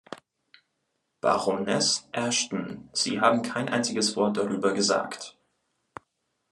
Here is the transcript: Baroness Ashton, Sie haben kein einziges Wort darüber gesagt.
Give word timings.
Baroness 1.21 2.07
Ashton, 2.11 2.89
Sie 2.91 3.21
haben 3.21 3.43
kein 3.43 3.69
einziges 3.69 4.15
Wort 4.15 4.35
darüber 4.35 4.73
gesagt. 4.73 5.37